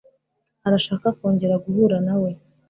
arashaka 0.67 1.07
kongera 1.17 1.55
guhura 1.65 1.97
nawe 2.07 2.29